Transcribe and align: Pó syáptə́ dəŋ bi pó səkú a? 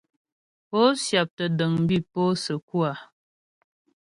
Pó 0.67 0.81
syáptə́ 1.03 1.47
dəŋ 1.57 1.73
bi 1.87 1.97
pó 2.13 2.21
səkú 2.43 2.77
a? 2.91 2.93